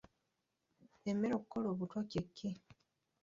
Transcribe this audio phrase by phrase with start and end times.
[1.09, 2.49] Emmere okukola obutwa kye ki?